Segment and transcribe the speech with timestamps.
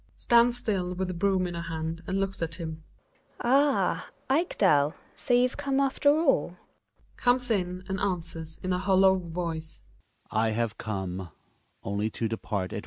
[0.13, 2.81] Gina (stands still with the broom in her hand and looks at him).
[3.41, 4.07] Ah!
[4.31, 6.57] Ekdal, so you've come after all?
[7.17, 9.83] Hjalmar (comes in and answers in a hollow voice).